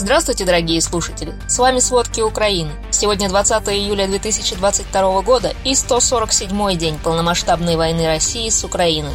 Здравствуйте, 0.00 0.46
дорогие 0.46 0.80
слушатели! 0.80 1.34
С 1.46 1.58
вами 1.58 1.78
«Сводки 1.78 2.22
Украины». 2.22 2.72
Сегодня 2.90 3.28
20 3.28 3.68
июля 3.68 4.06
2022 4.06 5.20
года 5.20 5.54
и 5.62 5.72
147-й 5.72 6.76
день 6.76 6.98
полномасштабной 7.04 7.76
войны 7.76 8.06
России 8.06 8.48
с 8.48 8.64
Украиной. 8.64 9.12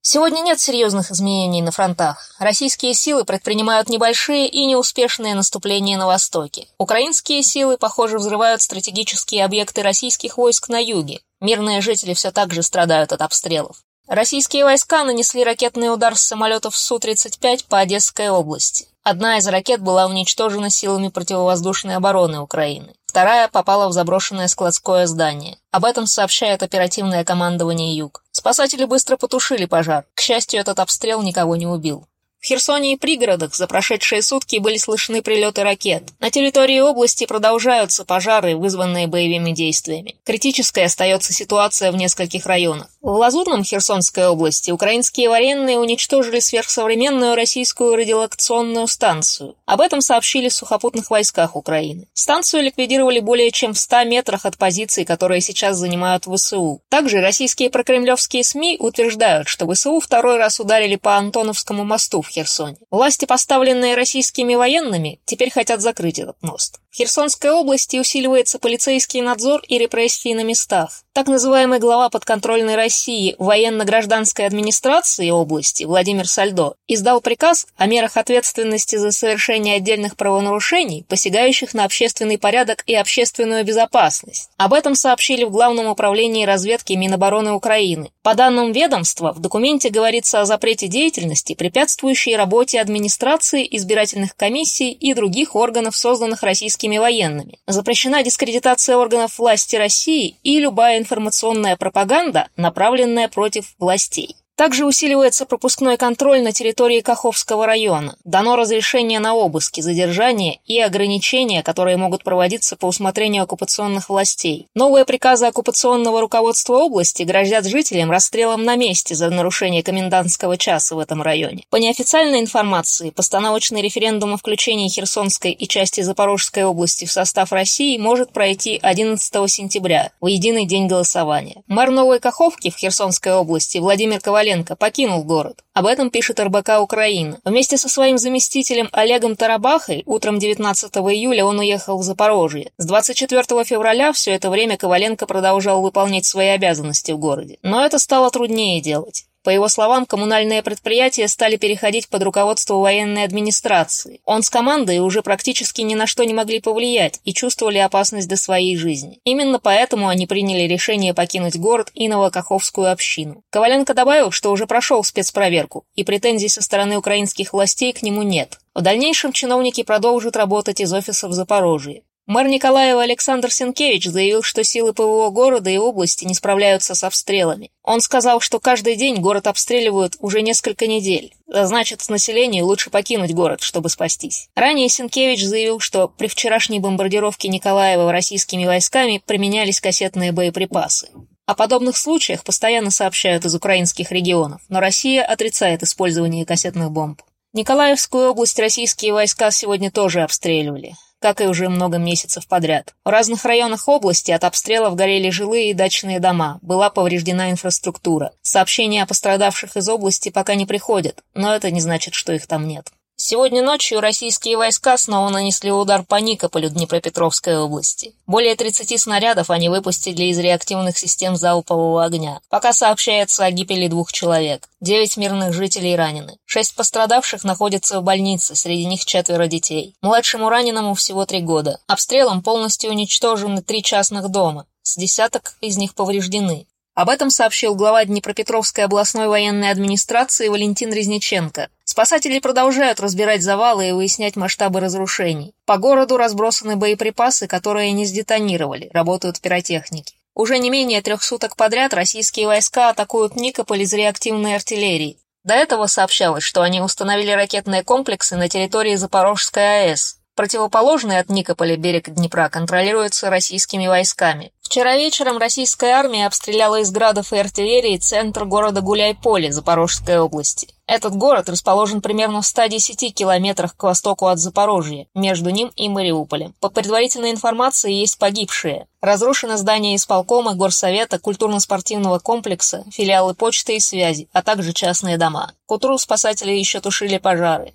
Сегодня 0.00 0.40
нет 0.40 0.58
серьезных 0.58 1.12
изменений 1.12 1.62
на 1.62 1.70
фронтах. 1.70 2.34
Российские 2.40 2.92
силы 2.92 3.24
предпринимают 3.24 3.88
небольшие 3.88 4.48
и 4.48 4.66
неуспешные 4.66 5.36
наступления 5.36 5.96
на 5.96 6.08
востоке. 6.08 6.66
Украинские 6.78 7.44
силы, 7.44 7.78
похоже, 7.78 8.18
взрывают 8.18 8.62
стратегические 8.62 9.44
объекты 9.44 9.82
российских 9.82 10.38
войск 10.38 10.70
на 10.70 10.82
юге. 10.82 11.20
Мирные 11.40 11.82
жители 11.82 12.14
все 12.14 12.32
так 12.32 12.52
же 12.52 12.64
страдают 12.64 13.12
от 13.12 13.22
обстрелов. 13.22 13.76
Российские 14.08 14.64
войска 14.64 15.04
нанесли 15.04 15.44
ракетный 15.44 15.92
удар 15.92 16.16
с 16.16 16.22
самолетов 16.22 16.76
Су-35 16.76 17.66
по 17.68 17.78
Одесской 17.78 18.28
области. 18.30 18.88
Одна 19.04 19.38
из 19.38 19.46
ракет 19.46 19.80
была 19.80 20.06
уничтожена 20.06 20.70
силами 20.70 21.08
противовоздушной 21.08 21.96
обороны 21.96 22.40
Украины. 22.40 22.94
Вторая 23.06 23.46
попала 23.48 23.88
в 23.88 23.92
заброшенное 23.92 24.48
складское 24.48 25.06
здание. 25.06 25.58
Об 25.70 25.84
этом 25.84 26.06
сообщает 26.06 26.62
оперативное 26.62 27.24
командование 27.24 27.96
«Юг». 27.96 28.24
Спасатели 28.32 28.86
быстро 28.86 29.16
потушили 29.16 29.66
пожар. 29.66 30.04
К 30.14 30.20
счастью, 30.20 30.60
этот 30.60 30.80
обстрел 30.80 31.22
никого 31.22 31.54
не 31.54 31.66
убил. 31.66 32.06
В 32.40 32.46
Херсоне 32.46 32.94
и 32.94 32.96
пригородах 32.96 33.54
за 33.54 33.68
прошедшие 33.68 34.20
сутки 34.20 34.56
были 34.56 34.76
слышны 34.76 35.22
прилеты 35.22 35.62
ракет. 35.62 36.10
На 36.18 36.28
территории 36.28 36.80
области 36.80 37.24
продолжаются 37.24 38.04
пожары, 38.04 38.56
вызванные 38.56 39.06
боевыми 39.06 39.52
действиями. 39.52 40.16
Критической 40.24 40.86
остается 40.86 41.32
ситуация 41.32 41.92
в 41.92 41.96
нескольких 41.96 42.46
районах. 42.46 42.88
В 43.02 43.16
Лазурном 43.16 43.64
Херсонской 43.64 44.28
области 44.28 44.70
украинские 44.70 45.28
военные 45.28 45.76
уничтожили 45.76 46.38
сверхсовременную 46.38 47.34
российскую 47.34 47.96
радиолокационную 47.96 48.86
станцию. 48.86 49.56
Об 49.66 49.80
этом 49.80 50.00
сообщили 50.00 50.48
в 50.48 50.54
сухопутных 50.54 51.10
войсках 51.10 51.56
Украины. 51.56 52.06
Станцию 52.14 52.62
ликвидировали 52.62 53.18
более 53.18 53.50
чем 53.50 53.72
в 53.72 53.78
100 53.78 54.04
метрах 54.04 54.46
от 54.46 54.56
позиций, 54.56 55.04
которые 55.04 55.40
сейчас 55.40 55.78
занимают 55.78 56.26
ВСУ. 56.32 56.80
Также 56.90 57.20
российские 57.20 57.70
прокремлевские 57.70 58.44
СМИ 58.44 58.76
утверждают, 58.78 59.48
что 59.48 59.66
ВСУ 59.66 59.98
второй 59.98 60.36
раз 60.36 60.60
ударили 60.60 60.94
по 60.94 61.16
Антоновскому 61.16 61.82
мосту 61.82 62.22
в 62.22 62.28
Херсоне. 62.28 62.76
Власти, 62.92 63.24
поставленные 63.24 63.96
российскими 63.96 64.54
военными, 64.54 65.18
теперь 65.24 65.50
хотят 65.50 65.80
закрыть 65.80 66.20
этот 66.20 66.40
мост. 66.40 66.78
В 66.92 66.96
Херсонской 66.96 67.50
области 67.50 67.96
усиливается 67.96 68.58
полицейский 68.58 69.22
надзор 69.22 69.62
и 69.66 69.78
репрессии 69.78 70.34
на 70.34 70.44
местах. 70.44 71.04
Так 71.14 71.26
называемый 71.26 71.78
глава 71.78 72.08
подконтрольной 72.08 72.74
России 72.74 73.34
военно-гражданской 73.38 74.46
администрации 74.46 75.28
области 75.28 75.84
Владимир 75.84 76.26
Сальдо 76.26 76.74
издал 76.88 77.20
приказ 77.20 77.66
о 77.76 77.86
мерах 77.86 78.16
ответственности 78.16 78.96
за 78.96 79.10
совершение 79.10 79.76
отдельных 79.76 80.16
правонарушений, 80.16 81.04
посягающих 81.08 81.74
на 81.74 81.84
общественный 81.84 82.38
порядок 82.38 82.82
и 82.86 82.94
общественную 82.94 83.64
безопасность. 83.64 84.48
Об 84.56 84.72
этом 84.72 84.94
сообщили 84.94 85.44
в 85.44 85.50
Главном 85.50 85.86
управлении 85.86 86.46
разведки 86.46 86.94
Минобороны 86.94 87.52
Украины. 87.52 88.10
По 88.22 88.34
данным 88.34 88.72
ведомства, 88.72 89.32
в 89.32 89.40
документе 89.40 89.90
говорится 89.90 90.40
о 90.40 90.46
запрете 90.46 90.88
деятельности, 90.88 91.54
препятствующей 91.54 92.36
работе 92.36 92.80
администрации, 92.80 93.68
избирательных 93.70 94.34
комиссий 94.34 94.92
и 94.92 95.12
других 95.12 95.56
органов, 95.56 95.94
созданных 95.94 96.42
российскими 96.42 96.81
российскими 96.82 96.98
военными. 96.98 97.58
Запрещена 97.66 98.22
дискредитация 98.22 98.96
органов 98.96 99.38
власти 99.38 99.76
России 99.76 100.36
и 100.42 100.58
любая 100.58 100.98
информационная 100.98 101.76
пропаганда, 101.76 102.48
направленная 102.56 103.28
против 103.28 103.74
властей. 103.78 104.36
Также 104.54 104.84
усиливается 104.84 105.46
пропускной 105.46 105.96
контроль 105.96 106.42
на 106.42 106.52
территории 106.52 107.00
Каховского 107.00 107.66
района. 107.66 108.16
Дано 108.24 108.54
разрешение 108.54 109.18
на 109.18 109.34
обыски, 109.34 109.80
задержания 109.80 110.58
и 110.66 110.78
ограничения, 110.78 111.62
которые 111.62 111.96
могут 111.96 112.22
проводиться 112.22 112.76
по 112.76 112.86
усмотрению 112.86 113.44
оккупационных 113.44 114.10
властей. 114.10 114.68
Новые 114.74 115.06
приказы 115.06 115.46
оккупационного 115.46 116.20
руководства 116.20 116.74
области 116.74 117.22
грозят 117.22 117.64
жителям 117.66 118.10
расстрелом 118.10 118.64
на 118.64 118.76
месте 118.76 119.14
за 119.14 119.30
нарушение 119.30 119.82
комендантского 119.82 120.58
часа 120.58 120.94
в 120.94 120.98
этом 120.98 121.22
районе. 121.22 121.64
По 121.70 121.76
неофициальной 121.76 122.40
информации, 122.40 123.10
постановочный 123.10 123.80
референдум 123.80 124.34
о 124.34 124.36
включении 124.36 124.88
Херсонской 124.88 125.52
и 125.52 125.66
части 125.66 126.02
Запорожской 126.02 126.64
области 126.64 127.06
в 127.06 127.12
состав 127.12 127.52
России 127.52 127.96
может 127.96 128.32
пройти 128.32 128.78
11 128.82 129.50
сентября, 129.50 130.12
в 130.20 130.26
единый 130.26 130.66
день 130.66 130.88
голосования. 130.88 131.62
Мэр 131.68 131.90
Новой 131.90 132.20
Каховки 132.20 132.70
в 132.70 132.76
Херсонской 132.76 133.32
области 133.32 133.78
Владимир 133.78 134.20
Ковалев 134.20 134.41
Коваленко 134.42 134.74
покинул 134.74 135.22
город. 135.22 135.62
Об 135.72 135.86
этом 135.86 136.10
пишет 136.10 136.40
РБК 136.40 136.80
Украина. 136.80 137.38
Вместе 137.44 137.76
со 137.76 137.88
своим 137.88 138.18
заместителем 138.18 138.88
Олегом 138.90 139.36
Тарабахой 139.36 140.02
утром 140.04 140.40
19 140.40 140.92
июля 140.96 141.44
он 141.44 141.60
уехал 141.60 141.96
в 141.96 142.02
Запорожье. 142.02 142.72
С 142.76 142.84
24 142.84 143.62
февраля 143.62 144.12
все 144.12 144.32
это 144.32 144.50
время 144.50 144.76
Коваленко 144.76 145.26
продолжал 145.26 145.80
выполнять 145.80 146.24
свои 146.24 146.48
обязанности 146.48 147.12
в 147.12 147.18
городе. 147.18 147.58
Но 147.62 147.86
это 147.86 148.00
стало 148.00 148.32
труднее 148.32 148.80
делать. 148.80 149.26
По 149.42 149.50
его 149.50 149.68
словам, 149.68 150.06
коммунальные 150.06 150.62
предприятия 150.62 151.26
стали 151.26 151.56
переходить 151.56 152.08
под 152.08 152.22
руководство 152.22 152.76
военной 152.76 153.24
администрации. 153.24 154.20
Он 154.24 154.42
с 154.42 154.50
командой 154.50 155.00
уже 155.00 155.22
практически 155.22 155.80
ни 155.80 155.94
на 155.94 156.06
что 156.06 156.24
не 156.24 156.32
могли 156.32 156.60
повлиять 156.60 157.20
и 157.24 157.34
чувствовали 157.34 157.78
опасность 157.78 158.28
до 158.28 158.36
своей 158.36 158.76
жизни. 158.76 159.18
Именно 159.24 159.58
поэтому 159.58 160.08
они 160.08 160.26
приняли 160.26 160.72
решение 160.72 161.12
покинуть 161.12 161.56
город 161.56 161.90
и 161.94 162.08
Новокаховскую 162.08 162.92
общину. 162.92 163.42
Коваленко 163.50 163.94
добавил, 163.94 164.30
что 164.30 164.52
уже 164.52 164.66
прошел 164.66 165.02
спецпроверку, 165.02 165.84
и 165.96 166.04
претензий 166.04 166.48
со 166.48 166.62
стороны 166.62 166.96
украинских 166.96 167.52
властей 167.52 167.92
к 167.92 168.02
нему 168.02 168.22
нет. 168.22 168.58
В 168.74 168.80
дальнейшем 168.80 169.32
чиновники 169.32 169.82
продолжат 169.82 170.36
работать 170.36 170.80
из 170.80 170.92
офиса 170.92 171.28
в 171.28 171.32
Запорожье. 171.32 172.02
Мэр 172.32 172.48
Николаева 172.48 173.02
Александр 173.02 173.52
Сенкевич 173.52 174.06
заявил, 174.06 174.42
что 174.42 174.64
силы 174.64 174.94
ПВО 174.94 175.28
города 175.28 175.68
и 175.68 175.76
области 175.76 176.24
не 176.24 176.32
справляются 176.32 176.94
с 176.94 177.04
обстрелами. 177.04 177.70
Он 177.82 178.00
сказал, 178.00 178.40
что 178.40 178.58
каждый 178.58 178.96
день 178.96 179.16
город 179.20 179.46
обстреливают 179.46 180.16
уже 180.18 180.40
несколько 180.40 180.86
недель. 180.86 181.34
Значит, 181.46 182.08
населению 182.08 182.64
лучше 182.64 182.88
покинуть 182.88 183.34
город, 183.34 183.60
чтобы 183.60 183.90
спастись. 183.90 184.48
Ранее 184.56 184.88
Сенкевич 184.88 185.44
заявил, 185.44 185.78
что 185.78 186.08
при 186.08 186.26
вчерашней 186.26 186.80
бомбардировке 186.80 187.48
Николаева 187.48 188.10
российскими 188.10 188.64
войсками 188.64 189.22
применялись 189.26 189.82
кассетные 189.82 190.32
боеприпасы. 190.32 191.10
О 191.44 191.54
подобных 191.54 191.98
случаях 191.98 192.44
постоянно 192.44 192.90
сообщают 192.90 193.44
из 193.44 193.54
украинских 193.54 194.10
регионов, 194.10 194.62
но 194.70 194.80
Россия 194.80 195.22
отрицает 195.22 195.82
использование 195.82 196.46
кассетных 196.46 196.92
бомб. 196.92 197.20
Николаевскую 197.52 198.30
область 198.30 198.58
российские 198.58 199.12
войска 199.12 199.50
сегодня 199.50 199.90
тоже 199.90 200.22
обстреливали 200.22 200.94
как 201.22 201.40
и 201.40 201.46
уже 201.46 201.68
много 201.68 201.96
месяцев 201.96 202.46
подряд. 202.46 202.94
В 203.04 203.08
разных 203.08 203.44
районах 203.44 203.88
области 203.88 204.30
от 204.32 204.44
обстрелов 204.44 204.96
горели 204.96 205.30
жилые 205.30 205.70
и 205.70 205.74
дачные 205.74 206.20
дома, 206.20 206.58
была 206.60 206.90
повреждена 206.90 207.50
инфраструктура. 207.50 208.32
Сообщения 208.42 209.04
о 209.04 209.06
пострадавших 209.06 209.76
из 209.76 209.88
области 209.88 210.28
пока 210.28 210.54
не 210.54 210.66
приходят, 210.66 211.22
но 211.32 211.54
это 211.54 211.70
не 211.70 211.80
значит, 211.80 212.14
что 212.14 212.32
их 212.32 212.46
там 212.46 212.66
нет. 212.66 212.92
Сегодня 213.24 213.62
ночью 213.62 214.00
российские 214.00 214.56
войска 214.56 214.98
снова 214.98 215.28
нанесли 215.28 215.70
удар 215.70 216.02
по 216.02 216.16
Никополю 216.16 216.70
Днепропетровской 216.70 217.56
области. 217.56 218.16
Более 218.26 218.56
30 218.56 219.00
снарядов 219.00 219.48
они 219.48 219.68
выпустили 219.68 220.24
из 220.24 220.40
реактивных 220.40 220.98
систем 220.98 221.36
залпового 221.36 222.04
огня. 222.04 222.40
Пока 222.48 222.72
сообщается 222.72 223.44
о 223.44 223.52
гибели 223.52 223.86
двух 223.86 224.12
человек. 224.12 224.68
Девять 224.80 225.16
мирных 225.16 225.52
жителей 225.52 225.94
ранены. 225.94 226.36
Шесть 226.46 226.74
пострадавших 226.74 227.44
находятся 227.44 228.00
в 228.00 228.02
больнице, 228.02 228.56
среди 228.56 228.86
них 228.86 229.04
четверо 229.04 229.46
детей. 229.46 229.94
Младшему 230.02 230.48
раненому 230.48 230.94
всего 230.94 231.24
три 231.24 231.42
года. 231.42 231.78
Обстрелом 231.86 232.42
полностью 232.42 232.90
уничтожены 232.90 233.62
три 233.62 233.84
частных 233.84 234.30
дома. 234.30 234.66
С 234.82 234.96
десяток 234.96 235.54
из 235.60 235.76
них 235.76 235.94
повреждены. 235.94 236.66
Об 236.94 237.08
этом 237.08 237.30
сообщил 237.30 237.74
глава 237.74 238.04
Днепропетровской 238.04 238.84
областной 238.84 239.26
военной 239.26 239.70
администрации 239.70 240.48
Валентин 240.48 240.92
Резниченко. 240.92 241.70
Спасатели 241.92 242.38
продолжают 242.38 243.00
разбирать 243.00 243.42
завалы 243.42 243.90
и 243.90 243.92
выяснять 243.92 244.34
масштабы 244.34 244.80
разрушений. 244.80 245.54
По 245.66 245.76
городу 245.76 246.16
разбросаны 246.16 246.76
боеприпасы, 246.76 247.46
которые 247.46 247.92
не 247.92 248.06
сдетонировали, 248.06 248.88
работают 248.94 249.42
пиротехники. 249.42 250.14
Уже 250.34 250.56
не 250.56 250.70
менее 250.70 251.02
трех 251.02 251.22
суток 251.22 251.54
подряд 251.54 251.92
российские 251.92 252.46
войска 252.46 252.88
атакуют 252.88 253.36
Никополь 253.36 253.82
из 253.82 253.92
реактивной 253.92 254.54
артиллерии. 254.54 255.18
До 255.44 255.52
этого 255.52 255.86
сообщалось, 255.86 256.44
что 256.44 256.62
они 256.62 256.80
установили 256.80 257.30
ракетные 257.32 257.82
комплексы 257.82 258.36
на 258.36 258.48
территории 258.48 258.96
Запорожской 258.96 259.90
АЭС. 259.90 260.16
Противоположный 260.34 261.18
от 261.18 261.28
Никополя 261.28 261.76
берег 261.76 262.08
Днепра 262.08 262.48
контролируется 262.48 263.28
российскими 263.28 263.86
войсками. 263.86 264.52
Вчера 264.72 264.96
вечером 264.96 265.36
российская 265.36 265.90
армия 265.90 266.26
обстреляла 266.26 266.80
из 266.80 266.90
градов 266.90 267.34
и 267.34 267.36
артиллерии 267.36 267.98
центр 267.98 268.46
города 268.46 268.80
Гуляйполе 268.80 269.52
Запорожской 269.52 270.18
области. 270.18 270.68
Этот 270.86 271.14
город 271.14 271.50
расположен 271.50 272.00
примерно 272.00 272.40
в 272.40 272.46
110 272.46 273.14
километрах 273.14 273.76
к 273.76 273.82
востоку 273.82 274.28
от 274.28 274.38
Запорожья, 274.38 275.08
между 275.14 275.50
ним 275.50 275.70
и 275.76 275.90
Мариуполем. 275.90 276.54
По 276.58 276.70
предварительной 276.70 277.32
информации 277.32 277.92
есть 277.92 278.18
погибшие. 278.18 278.86
Разрушено 279.02 279.58
здание 279.58 279.94
исполкома, 279.94 280.54
горсовета, 280.54 281.18
культурно-спортивного 281.18 282.18
комплекса, 282.18 282.86
филиалы 282.90 283.34
почты 283.34 283.76
и 283.76 283.78
связи, 283.78 284.30
а 284.32 284.42
также 284.42 284.72
частные 284.72 285.18
дома. 285.18 285.52
К 285.66 285.72
утру 285.72 285.98
спасатели 285.98 286.52
еще 286.52 286.80
тушили 286.80 287.18
пожары. 287.18 287.74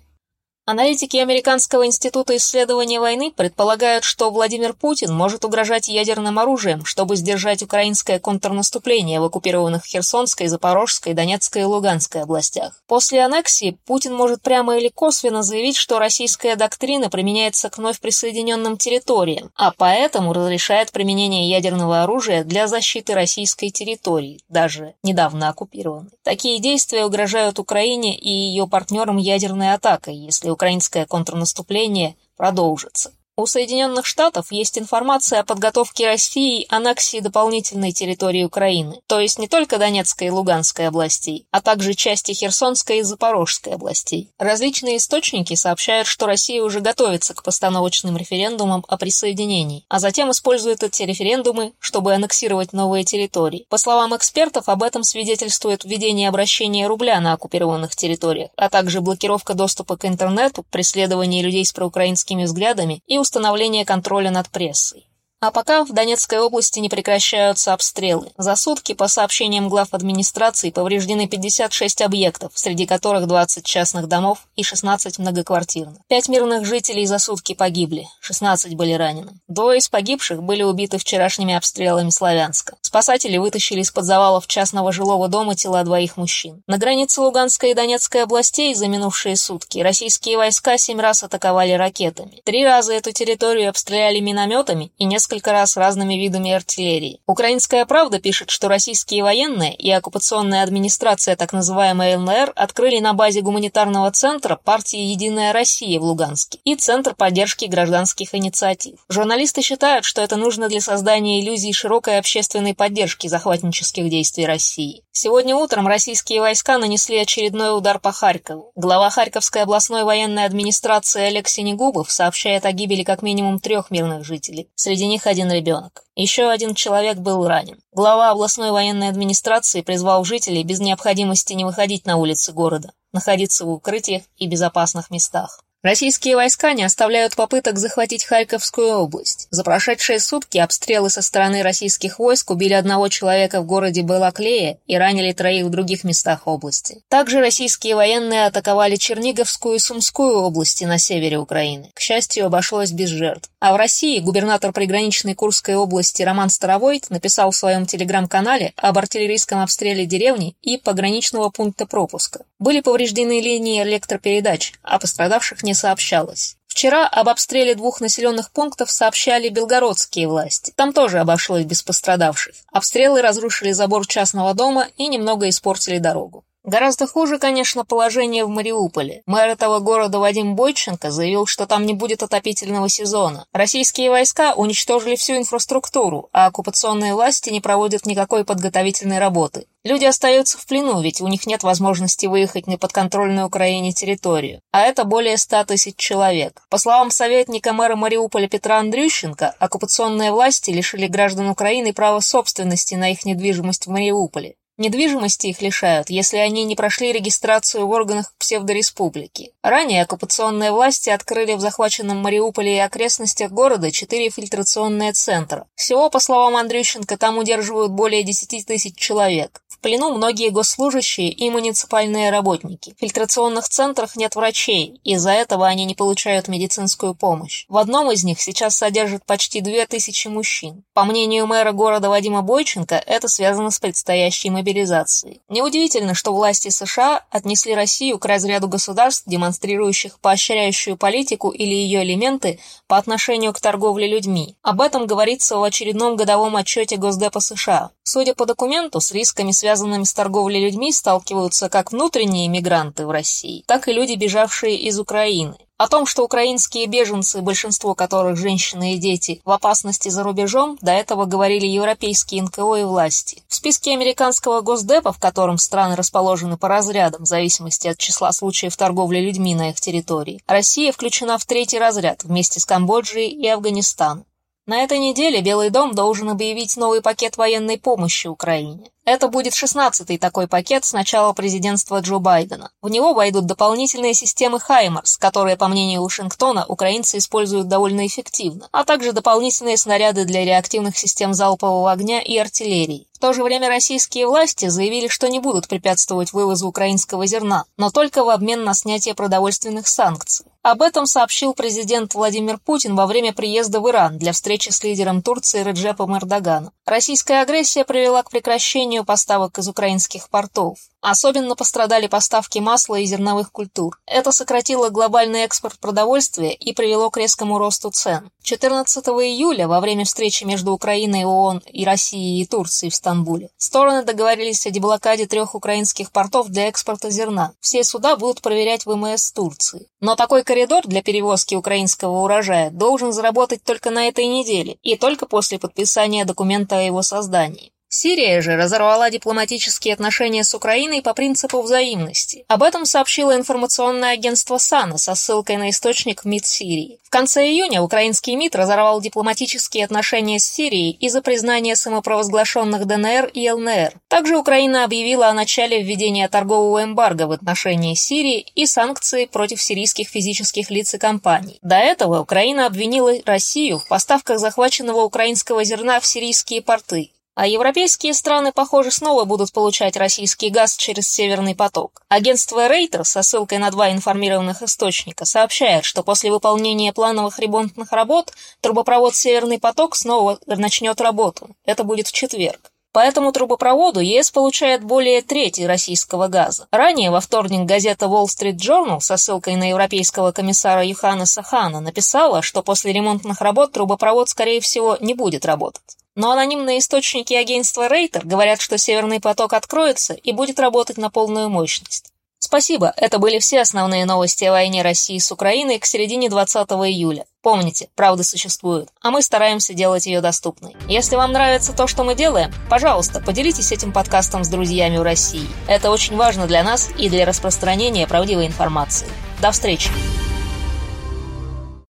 Аналитики 0.70 1.16
Американского 1.16 1.86
института 1.86 2.36
исследования 2.36 3.00
войны 3.00 3.32
предполагают, 3.34 4.04
что 4.04 4.30
Владимир 4.30 4.74
Путин 4.74 5.14
может 5.14 5.46
угрожать 5.46 5.88
ядерным 5.88 6.38
оружием, 6.38 6.84
чтобы 6.84 7.16
сдержать 7.16 7.62
украинское 7.62 8.18
контрнаступление 8.18 9.18
в 9.18 9.24
оккупированных 9.24 9.86
Херсонской, 9.86 10.46
Запорожской, 10.48 11.14
Донецкой 11.14 11.62
и 11.62 11.64
Луганской 11.64 12.20
областях. 12.20 12.74
После 12.86 13.24
аннексии 13.24 13.78
Путин 13.86 14.14
может 14.14 14.42
прямо 14.42 14.76
или 14.76 14.88
косвенно 14.88 15.42
заявить, 15.42 15.76
что 15.76 15.98
российская 15.98 16.54
доктрина 16.54 17.08
применяется 17.08 17.70
к 17.70 17.78
вновь 17.78 17.98
присоединенным 17.98 18.76
территориям, 18.76 19.50
а 19.56 19.72
поэтому 19.74 20.34
разрешает 20.34 20.92
применение 20.92 21.48
ядерного 21.48 22.02
оружия 22.02 22.44
для 22.44 22.68
защиты 22.68 23.14
российской 23.14 23.70
территории, 23.70 24.42
даже 24.50 24.92
недавно 25.02 25.48
оккупированной. 25.48 26.10
Такие 26.22 26.58
действия 26.58 27.06
угрожают 27.06 27.58
Украине 27.58 28.18
и 28.18 28.28
ее 28.28 28.68
партнерам 28.68 29.16
ядерной 29.16 29.72
атакой, 29.72 30.14
если 30.14 30.57
украинское 30.58 31.06
контрнаступление 31.06 32.16
продолжится. 32.36 33.12
У 33.38 33.46
Соединенных 33.46 34.04
Штатов 34.04 34.50
есть 34.50 34.80
информация 34.80 35.38
о 35.38 35.44
подготовке 35.44 36.08
России 36.08 36.66
аннексии 36.70 37.20
дополнительной 37.20 37.92
территории 37.92 38.42
Украины, 38.42 39.00
то 39.06 39.20
есть 39.20 39.38
не 39.38 39.46
только 39.46 39.78
Донецкой 39.78 40.26
и 40.26 40.30
Луганской 40.30 40.88
областей, 40.88 41.46
а 41.52 41.60
также 41.60 41.94
части 41.94 42.32
Херсонской 42.32 42.98
и 42.98 43.02
Запорожской 43.02 43.74
областей. 43.74 44.32
Различные 44.40 44.96
источники 44.96 45.54
сообщают, 45.54 46.08
что 46.08 46.26
Россия 46.26 46.64
уже 46.64 46.80
готовится 46.80 47.32
к 47.32 47.44
постановочным 47.44 48.16
референдумам 48.16 48.84
о 48.88 48.98
присоединении, 48.98 49.84
а 49.88 50.00
затем 50.00 50.32
использует 50.32 50.82
эти 50.82 51.04
референдумы, 51.04 51.74
чтобы 51.78 52.14
аннексировать 52.14 52.72
новые 52.72 53.04
территории. 53.04 53.66
По 53.68 53.78
словам 53.78 54.16
экспертов, 54.16 54.68
об 54.68 54.82
этом 54.82 55.04
свидетельствует 55.04 55.84
введение 55.84 56.28
обращения 56.28 56.88
рубля 56.88 57.20
на 57.20 57.34
оккупированных 57.34 57.94
территориях, 57.94 58.50
а 58.56 58.68
также 58.68 59.00
блокировка 59.00 59.54
доступа 59.54 59.96
к 59.96 60.06
интернету, 60.06 60.64
преследование 60.72 61.40
людей 61.40 61.64
с 61.64 61.72
проукраинскими 61.72 62.42
взглядами 62.42 63.00
и 63.06 63.16
установления 63.28 63.84
контроля 63.84 64.30
над 64.30 64.48
прессой. 64.48 65.07
А 65.40 65.52
пока 65.52 65.84
в 65.84 65.92
Донецкой 65.92 66.40
области 66.40 66.80
не 66.80 66.88
прекращаются 66.88 67.72
обстрелы. 67.72 68.32
За 68.36 68.56
сутки, 68.56 68.92
по 68.92 69.06
сообщениям 69.06 69.68
глав 69.68 69.94
администрации, 69.94 70.70
повреждены 70.70 71.28
56 71.28 72.02
объектов, 72.02 72.50
среди 72.56 72.86
которых 72.86 73.28
20 73.28 73.64
частных 73.64 74.08
домов 74.08 74.48
и 74.56 74.64
16 74.64 75.20
многоквартирных. 75.20 75.98
Пять 76.08 76.28
мирных 76.28 76.66
жителей 76.66 77.06
за 77.06 77.20
сутки 77.20 77.54
погибли, 77.54 78.08
16 78.20 78.74
были 78.74 78.94
ранены. 78.94 79.38
Двое 79.46 79.78
из 79.78 79.88
погибших 79.88 80.42
были 80.42 80.64
убиты 80.64 80.98
вчерашними 80.98 81.54
обстрелами 81.54 82.10
Славянска. 82.10 82.76
Спасатели 82.80 83.36
вытащили 83.36 83.82
из-под 83.82 84.06
завалов 84.06 84.48
частного 84.48 84.90
жилого 84.90 85.28
дома 85.28 85.54
тела 85.54 85.84
двоих 85.84 86.16
мужчин. 86.16 86.64
На 86.66 86.78
границе 86.78 87.20
Луганской 87.20 87.70
и 87.70 87.74
Донецкой 87.74 88.24
областей 88.24 88.74
за 88.74 88.88
минувшие 88.88 89.36
сутки 89.36 89.78
российские 89.78 90.36
войска 90.36 90.76
семь 90.78 91.00
раз 91.00 91.22
атаковали 91.22 91.72
ракетами. 91.72 92.42
Три 92.44 92.64
раза 92.64 92.92
эту 92.92 93.12
территорию 93.12 93.68
обстреляли 93.68 94.18
минометами 94.18 94.90
и 94.98 95.04
несколько 95.04 95.27
несколько 95.28 95.52
раз 95.52 95.76
разными 95.76 96.14
видами 96.14 96.52
артиллерии. 96.52 97.20
Украинская 97.26 97.84
правда 97.84 98.18
пишет, 98.18 98.48
что 98.48 98.68
российские 98.68 99.22
военные 99.22 99.74
и 99.74 99.90
оккупационная 99.90 100.62
администрация 100.62 101.36
так 101.36 101.52
называемой 101.52 102.16
ЛНР 102.16 102.52
открыли 102.56 102.98
на 103.00 103.12
базе 103.12 103.42
гуманитарного 103.42 104.10
центра 104.10 104.56
партии 104.56 104.98
«Единая 104.98 105.52
Россия» 105.52 106.00
в 106.00 106.04
Луганске 106.04 106.60
и 106.64 106.76
Центр 106.76 107.14
поддержки 107.14 107.66
гражданских 107.66 108.34
инициатив. 108.34 109.00
Журналисты 109.10 109.60
считают, 109.60 110.06
что 110.06 110.22
это 110.22 110.36
нужно 110.36 110.70
для 110.70 110.80
создания 110.80 111.42
иллюзии 111.42 111.72
широкой 111.72 112.18
общественной 112.18 112.74
поддержки 112.74 113.26
захватнических 113.26 114.08
действий 114.08 114.46
России. 114.46 115.02
Сегодня 115.20 115.56
утром 115.56 115.88
российские 115.88 116.40
войска 116.40 116.78
нанесли 116.78 117.18
очередной 117.18 117.76
удар 117.76 117.98
по 117.98 118.12
Харькову. 118.12 118.70
Глава 118.76 119.10
Харьковской 119.10 119.62
областной 119.62 120.04
военной 120.04 120.44
администрации 120.44 121.22
Олег 121.22 121.48
Синегубов 121.48 122.08
сообщает 122.08 122.64
о 122.64 122.70
гибели 122.70 123.02
как 123.02 123.20
минимум 123.20 123.58
трех 123.58 123.90
мирных 123.90 124.24
жителей. 124.24 124.68
Среди 124.76 125.08
них 125.08 125.17
них 125.18 125.26
один 125.26 125.50
ребенок. 125.50 126.04
Еще 126.14 126.48
один 126.48 126.74
человек 126.74 127.18
был 127.18 127.46
ранен. 127.46 127.80
Глава 127.92 128.30
областной 128.30 128.70
военной 128.70 129.08
администрации 129.08 129.82
призвал 129.82 130.24
жителей 130.24 130.62
без 130.62 130.78
необходимости 130.78 131.54
не 131.54 131.64
выходить 131.64 132.06
на 132.06 132.16
улицы 132.16 132.52
города, 132.52 132.92
находиться 133.12 133.64
в 133.64 133.70
укрытиях 133.70 134.22
и 134.36 134.46
безопасных 134.46 135.10
местах. 135.10 135.64
Российские 135.84 136.34
войска 136.34 136.72
не 136.72 136.82
оставляют 136.82 137.36
попыток 137.36 137.78
захватить 137.78 138.24
Харьковскую 138.24 138.94
область. 138.94 139.46
За 139.50 139.62
прошедшие 139.62 140.18
сутки 140.18 140.58
обстрелы 140.58 141.08
со 141.08 141.22
стороны 141.22 141.62
российских 141.62 142.18
войск 142.18 142.50
убили 142.50 142.72
одного 142.72 143.08
человека 143.08 143.60
в 143.60 143.66
городе 143.66 144.02
Балаклея 144.02 144.78
и 144.88 144.96
ранили 144.96 145.30
троих 145.32 145.66
в 145.66 145.70
других 145.70 146.02
местах 146.02 146.48
области. 146.48 147.02
Также 147.08 147.38
российские 147.38 147.94
военные 147.94 148.46
атаковали 148.46 148.96
Черниговскую 148.96 149.76
и 149.76 149.78
Сумскую 149.78 150.40
области 150.40 150.82
на 150.82 150.98
севере 150.98 151.38
Украины. 151.38 151.92
К 151.94 152.00
счастью, 152.00 152.46
обошлось 152.46 152.90
без 152.90 153.10
жертв. 153.10 153.48
А 153.60 153.72
в 153.72 153.76
России 153.76 154.18
губернатор 154.18 154.72
приграничной 154.72 155.34
Курской 155.34 155.76
области 155.76 156.22
Роман 156.22 156.50
Старовойт 156.50 157.08
написал 157.10 157.52
в 157.52 157.56
своем 157.56 157.86
телеграм-канале 157.86 158.72
об 158.76 158.98
артиллерийском 158.98 159.60
обстреле 159.60 160.06
деревни 160.06 160.56
и 160.60 160.76
пограничного 160.76 161.50
пункта 161.50 161.86
пропуска. 161.86 162.44
Были 162.58 162.80
повреждены 162.80 163.40
линии 163.40 163.82
электропередач, 163.84 164.72
а 164.82 164.98
пострадавших 164.98 165.62
не 165.62 165.67
сообщалось. 165.74 166.56
Вчера 166.68 167.08
об 167.08 167.28
обстреле 167.28 167.74
двух 167.74 168.00
населенных 168.00 168.52
пунктов 168.52 168.90
сообщали 168.90 169.48
белгородские 169.48 170.28
власти. 170.28 170.72
Там 170.76 170.92
тоже 170.92 171.18
обошлось 171.18 171.64
без 171.64 171.82
пострадавших. 171.82 172.54
Обстрелы 172.70 173.20
разрушили 173.20 173.72
забор 173.72 174.06
частного 174.06 174.54
дома 174.54 174.86
и 174.96 175.08
немного 175.08 175.48
испортили 175.48 175.98
дорогу. 175.98 176.44
Гораздо 176.68 177.06
хуже, 177.06 177.38
конечно, 177.38 177.86
положение 177.86 178.44
в 178.44 178.50
Мариуполе. 178.50 179.22
Мэр 179.24 179.48
этого 179.48 179.78
города 179.78 180.18
Вадим 180.18 180.54
Бойченко 180.54 181.10
заявил, 181.10 181.46
что 181.46 181.64
там 181.64 181.86
не 181.86 181.94
будет 181.94 182.22
отопительного 182.22 182.90
сезона. 182.90 183.46
Российские 183.54 184.10
войска 184.10 184.52
уничтожили 184.52 185.16
всю 185.16 185.38
инфраструктуру, 185.38 186.28
а 186.30 186.44
оккупационные 186.44 187.14
власти 187.14 187.48
не 187.48 187.62
проводят 187.62 188.04
никакой 188.04 188.44
подготовительной 188.44 189.18
работы. 189.18 189.64
Люди 189.82 190.04
остаются 190.04 190.58
в 190.58 190.66
плену, 190.66 191.00
ведь 191.00 191.22
у 191.22 191.28
них 191.28 191.46
нет 191.46 191.62
возможности 191.62 192.26
выехать 192.26 192.66
на 192.66 192.76
подконтрольную 192.76 193.46
Украине 193.46 193.94
территорию. 193.94 194.60
А 194.70 194.82
это 194.82 195.04
более 195.04 195.38
100 195.38 195.64
тысяч 195.64 195.96
человек. 195.96 196.60
По 196.68 196.76
словам 196.76 197.10
советника 197.10 197.72
мэра 197.72 197.96
Мариуполя 197.96 198.46
Петра 198.46 198.76
Андрющенко, 198.80 199.54
оккупационные 199.58 200.32
власти 200.32 200.70
лишили 200.70 201.06
граждан 201.06 201.48
Украины 201.48 201.94
права 201.94 202.20
собственности 202.20 202.94
на 202.94 203.10
их 203.10 203.24
недвижимость 203.24 203.86
в 203.86 203.90
Мариуполе. 203.90 204.56
Недвижимости 204.78 205.48
их 205.48 205.60
лишают, 205.60 206.08
если 206.08 206.36
они 206.36 206.62
не 206.62 206.76
прошли 206.76 207.12
регистрацию 207.12 207.84
в 207.84 207.90
органах 207.90 208.32
псевдореспублики. 208.38 209.50
Ранее 209.60 210.02
оккупационные 210.02 210.70
власти 210.70 211.10
открыли 211.10 211.54
в 211.54 211.60
захваченном 211.60 212.18
Мариуполе 212.18 212.76
и 212.76 212.78
окрестностях 212.78 213.50
города 213.50 213.90
четыре 213.90 214.30
фильтрационные 214.30 215.12
центра. 215.14 215.66
Всего, 215.74 216.10
по 216.10 216.20
словам 216.20 216.54
Андрющенко, 216.54 217.18
там 217.18 217.38
удерживают 217.38 217.90
более 217.90 218.22
10 218.22 218.66
тысяч 218.66 218.94
человек. 218.94 219.60
Плену 219.80 220.12
многие 220.12 220.50
госслужащие 220.50 221.30
и 221.30 221.48
муниципальные 221.50 222.30
работники. 222.30 222.94
В 222.96 223.00
фильтрационных 223.00 223.68
центрах 223.68 224.16
нет 224.16 224.34
врачей, 224.34 225.00
из-за 225.04 225.30
этого 225.30 225.66
они 225.66 225.84
не 225.84 225.94
получают 225.94 226.48
медицинскую 226.48 227.14
помощь. 227.14 227.64
В 227.68 227.76
одном 227.76 228.10
из 228.10 228.24
них 228.24 228.40
сейчас 228.40 228.76
содержат 228.76 229.24
почти 229.24 229.60
2000 229.60 230.28
мужчин. 230.28 230.82
По 230.94 231.04
мнению 231.04 231.46
мэра 231.46 231.70
города 231.70 232.08
Вадима 232.08 232.42
Бойченко, 232.42 232.96
это 233.06 233.28
связано 233.28 233.70
с 233.70 233.78
предстоящей 233.78 234.50
мобилизацией. 234.50 235.42
Неудивительно, 235.48 236.14
что 236.14 236.34
власти 236.34 236.70
США 236.70 237.24
отнесли 237.30 237.74
Россию 237.74 238.18
к 238.18 238.24
разряду 238.24 238.66
государств, 238.66 239.22
демонстрирующих 239.26 240.18
поощряющую 240.18 240.96
политику 240.96 241.50
или 241.50 241.72
ее 241.72 242.02
элементы 242.02 242.58
по 242.88 242.96
отношению 242.96 243.52
к 243.52 243.60
торговле 243.60 244.08
людьми. 244.08 244.56
Об 244.62 244.80
этом 244.80 245.06
говорится 245.06 245.56
в 245.56 245.62
очередном 245.62 246.16
годовом 246.16 246.56
отчете 246.56 246.96
Госдепа 246.96 247.38
США. 247.38 247.90
Судя 248.02 248.34
по 248.34 248.46
документу, 248.46 249.00
с 249.00 249.12
рисками, 249.12 249.52
связанными 249.52 249.67
с 249.76 250.14
торговлей 250.14 250.64
людьми, 250.64 250.92
сталкиваются 250.92 251.68
как 251.68 251.92
внутренние 251.92 252.48
мигранты 252.48 253.06
в 253.06 253.10
России, 253.10 253.64
так 253.66 253.88
и 253.88 253.92
люди, 253.92 254.14
бежавшие 254.14 254.76
из 254.76 254.98
Украины. 254.98 255.56
О 255.78 255.86
том, 255.86 256.06
что 256.06 256.24
украинские 256.24 256.86
беженцы, 256.86 257.40
большинство 257.40 257.94
которых 257.94 258.36
женщины 258.36 258.94
и 258.94 258.98
дети, 258.98 259.40
в 259.44 259.52
опасности 259.52 260.08
за 260.08 260.24
рубежом, 260.24 260.76
до 260.80 260.90
этого 260.90 261.24
говорили 261.24 261.66
европейские 261.66 262.42
НКО 262.42 262.74
и 262.74 262.82
власти. 262.82 263.44
В 263.46 263.54
списке 263.54 263.92
американского 263.92 264.60
Госдепа, 264.60 265.12
в 265.12 265.20
котором 265.20 265.56
страны 265.56 265.94
расположены 265.94 266.56
по 266.56 266.66
разрядам 266.66 267.22
в 267.22 267.26
зависимости 267.26 267.86
от 267.86 267.96
числа 267.96 268.32
случаев 268.32 268.76
торговли 268.76 269.20
людьми 269.20 269.54
на 269.54 269.70
их 269.70 269.80
территории, 269.80 270.42
Россия 270.48 270.90
включена 270.90 271.38
в 271.38 271.46
третий 271.46 271.78
разряд 271.78 272.24
вместе 272.24 272.58
с 272.58 272.64
Камбоджей 272.64 273.28
и 273.28 273.46
Афганистаном. 273.46 274.24
На 274.68 274.82
этой 274.82 274.98
неделе 274.98 275.40
Белый 275.40 275.70
дом 275.70 275.94
должен 275.94 276.28
объявить 276.28 276.76
новый 276.76 277.00
пакет 277.00 277.38
военной 277.38 277.78
помощи 277.78 278.26
Украине. 278.26 278.90
Это 279.06 279.28
будет 279.28 279.54
16-й 279.54 280.18
такой 280.18 280.46
пакет 280.46 280.84
с 280.84 280.92
начала 280.92 281.32
президентства 281.32 282.00
Джо 282.00 282.18
Байдена. 282.18 282.70
В 282.82 282.90
него 282.90 283.14
войдут 283.14 283.46
дополнительные 283.46 284.12
системы 284.12 284.60
«Хаймарс», 284.60 285.16
которые, 285.16 285.56
по 285.56 285.68
мнению 285.68 286.02
Вашингтона, 286.02 286.66
украинцы 286.68 287.16
используют 287.16 287.68
довольно 287.68 288.06
эффективно, 288.06 288.68
а 288.70 288.84
также 288.84 289.12
дополнительные 289.12 289.78
снаряды 289.78 290.26
для 290.26 290.44
реактивных 290.44 290.98
систем 290.98 291.32
залпового 291.32 291.90
огня 291.90 292.20
и 292.20 292.36
артиллерии. 292.36 293.06
В 293.14 293.20
то 293.20 293.32
же 293.32 293.42
время 293.42 293.70
российские 293.70 294.26
власти 294.26 294.68
заявили, 294.68 295.08
что 295.08 295.28
не 295.28 295.40
будут 295.40 295.66
препятствовать 295.66 296.34
вывозу 296.34 296.68
украинского 296.68 297.26
зерна, 297.26 297.64
но 297.78 297.88
только 297.90 298.22
в 298.22 298.28
обмен 298.28 298.64
на 298.64 298.74
снятие 298.74 299.14
продовольственных 299.14 299.88
санкций. 299.88 300.44
Об 300.62 300.82
этом 300.82 301.06
сообщил 301.06 301.54
президент 301.54 302.14
Владимир 302.14 302.58
Путин 302.58 302.96
во 302.96 303.06
время 303.06 303.32
приезда 303.32 303.80
в 303.80 303.88
Иран 303.88 304.18
для 304.18 304.32
встречи 304.32 304.70
с 304.70 304.82
лидером 304.82 305.22
Турции 305.22 305.62
Реджепом 305.62 306.16
Эрдоганом. 306.16 306.72
Российская 306.84 307.42
агрессия 307.42 307.84
привела 307.84 308.22
к 308.22 308.30
прекращению 308.30 309.04
поставок 309.04 309.58
из 309.58 309.68
украинских 309.68 310.28
портов. 310.28 310.78
Особенно 311.00 311.54
пострадали 311.54 312.08
поставки 312.08 312.58
масла 312.58 312.96
и 312.96 313.06
зерновых 313.06 313.52
культур. 313.52 314.00
Это 314.04 314.32
сократило 314.32 314.88
глобальный 314.88 315.42
экспорт 315.42 315.78
продовольствия 315.78 316.52
и 316.52 316.72
привело 316.72 317.08
к 317.10 317.16
резкому 317.16 317.58
росту 317.58 317.90
цен. 317.90 318.30
14 318.42 319.06
июля, 319.06 319.68
во 319.68 319.80
время 319.80 320.04
встречи 320.04 320.42
между 320.42 320.72
Украиной, 320.72 321.24
ООН 321.24 321.62
и 321.72 321.84
Россией 321.84 322.42
и 322.42 322.46
Турцией 322.46 322.90
в 322.90 322.94
Стамбуле, 322.96 323.50
стороны 323.58 324.02
договорились 324.02 324.66
о 324.66 324.70
деблокаде 324.70 325.26
трех 325.26 325.54
украинских 325.54 326.10
портов 326.10 326.48
для 326.48 326.68
экспорта 326.68 327.10
зерна. 327.10 327.52
Все 327.60 327.84
суда 327.84 328.16
будут 328.16 328.42
проверять 328.42 328.84
ВМС 328.84 329.30
Турции. 329.32 329.86
Но 330.00 330.16
такой 330.16 330.42
коридор 330.42 330.86
для 330.86 331.02
перевозки 331.02 331.54
украинского 331.54 332.24
урожая 332.24 332.70
должен 332.70 333.12
заработать 333.12 333.62
только 333.62 333.90
на 333.90 334.08
этой 334.08 334.26
неделе 334.26 334.78
и 334.82 334.96
только 334.96 335.26
после 335.26 335.58
подписания 335.58 336.24
документа 336.24 336.78
о 336.78 336.82
его 336.82 337.02
создании. 337.02 337.72
Сирия 337.90 338.42
же 338.42 338.56
разорвала 338.56 339.08
дипломатические 339.08 339.94
отношения 339.94 340.44
с 340.44 340.54
Украиной 340.54 341.00
по 341.00 341.14
принципу 341.14 341.62
взаимности. 341.62 342.44
Об 342.46 342.62
этом 342.62 342.84
сообщило 342.84 343.34
информационное 343.34 344.12
агентство 344.12 344.58
САНА 344.58 344.98
со 344.98 345.14
ссылкой 345.14 345.56
на 345.56 345.70
источник 345.70 346.26
МИД 346.26 346.44
Сирии. 346.44 346.98
В 347.02 347.08
конце 347.08 347.48
июня 347.48 347.80
украинский 347.80 348.36
МИД 348.36 348.56
разорвал 348.56 349.00
дипломатические 349.00 349.86
отношения 349.86 350.38
с 350.38 350.44
Сирией 350.44 350.98
из-за 351.00 351.22
признания 351.22 351.76
самопровозглашенных 351.76 352.84
ДНР 352.84 353.30
и 353.32 353.50
ЛНР. 353.50 353.94
Также 354.08 354.36
Украина 354.36 354.84
объявила 354.84 355.28
о 355.28 355.32
начале 355.32 355.82
введения 355.82 356.28
торгового 356.28 356.84
эмбарго 356.84 357.26
в 357.26 357.32
отношении 357.32 357.94
Сирии 357.94 358.46
и 358.54 358.66
санкций 358.66 359.26
против 359.26 359.62
сирийских 359.62 360.08
физических 360.08 360.70
лиц 360.70 360.92
и 360.92 360.98
компаний. 360.98 361.58
До 361.62 361.76
этого 361.76 362.20
Украина 362.20 362.66
обвинила 362.66 363.14
Россию 363.24 363.78
в 363.78 363.88
поставках 363.88 364.38
захваченного 364.38 365.00
украинского 365.00 365.64
зерна 365.64 366.00
в 366.00 366.06
сирийские 366.06 366.60
порты. 366.60 367.12
А 367.38 367.46
европейские 367.46 368.14
страны, 368.14 368.50
похоже, 368.50 368.90
снова 368.90 369.24
будут 369.24 369.52
получать 369.52 369.96
российский 369.96 370.50
газ 370.50 370.76
через 370.76 371.08
Северный 371.08 371.54
поток. 371.54 372.02
Агентство 372.08 372.66
Рейтер 372.66 373.04
со 373.04 373.22
ссылкой 373.22 373.58
на 373.58 373.70
два 373.70 373.92
информированных 373.92 374.60
источника 374.64 375.24
сообщает, 375.24 375.84
что 375.84 376.02
после 376.02 376.32
выполнения 376.32 376.92
плановых 376.92 377.38
ремонтных 377.38 377.92
работ 377.92 378.32
трубопровод 378.60 379.14
Северный 379.14 379.60
поток 379.60 379.94
снова 379.94 380.40
начнет 380.46 381.00
работу. 381.00 381.50
Это 381.64 381.84
будет 381.84 382.08
в 382.08 382.12
четверг. 382.12 382.72
По 382.90 382.98
этому 382.98 383.30
трубопроводу 383.30 384.00
ЕС 384.00 384.32
получает 384.32 384.82
более 384.82 385.22
трети 385.22 385.62
российского 385.62 386.26
газа. 386.26 386.66
Ранее 386.72 387.12
во 387.12 387.20
вторник 387.20 387.66
газета 387.66 388.06
Wall 388.06 388.24
Street 388.24 388.56
Journal 388.56 388.98
со 388.98 389.16
ссылкой 389.16 389.54
на 389.54 389.68
европейского 389.68 390.32
комиссара 390.32 390.84
Юханеса 390.84 391.44
Хана 391.44 391.78
написала, 391.78 392.42
что 392.42 392.64
после 392.64 392.92
ремонтных 392.92 393.40
работ 393.40 393.70
трубопровод, 393.70 394.28
скорее 394.28 394.60
всего, 394.60 394.96
не 395.00 395.14
будет 395.14 395.46
работать. 395.46 395.98
Но 396.18 396.32
анонимные 396.32 396.80
источники 396.80 397.32
агентства 397.32 397.86
Рейтер 397.86 398.26
говорят, 398.26 398.60
что 398.60 398.76
Северный 398.76 399.20
поток 399.20 399.52
откроется 399.52 400.14
и 400.14 400.32
будет 400.32 400.58
работать 400.58 400.96
на 400.96 401.10
полную 401.10 401.48
мощность. 401.48 402.06
Спасибо, 402.40 402.92
это 402.96 403.20
были 403.20 403.38
все 403.38 403.60
основные 403.60 404.04
новости 404.04 404.44
о 404.44 404.50
войне 404.50 404.82
России 404.82 405.18
с 405.18 405.30
Украиной 405.30 405.78
к 405.78 405.86
середине 405.86 406.28
20 406.28 406.56
июля. 406.70 407.24
Помните, 407.40 407.88
правда 407.94 408.24
существует, 408.24 408.88
а 409.00 409.12
мы 409.12 409.22
стараемся 409.22 409.74
делать 409.74 410.06
ее 410.06 410.20
доступной. 410.20 410.74
Если 410.88 411.14
вам 411.14 411.30
нравится 411.30 411.72
то, 411.72 411.86
что 411.86 412.02
мы 412.02 412.16
делаем, 412.16 412.52
пожалуйста, 412.68 413.20
поделитесь 413.20 413.70
этим 413.70 413.92
подкастом 413.92 414.42
с 414.42 414.48
друзьями 414.48 414.96
в 414.96 415.02
России. 415.02 415.46
Это 415.68 415.92
очень 415.92 416.16
важно 416.16 416.48
для 416.48 416.64
нас 416.64 416.88
и 416.98 417.08
для 417.08 417.26
распространения 417.26 418.08
правдивой 418.08 418.48
информации. 418.48 419.06
До 419.40 419.52
встречи! 419.52 419.90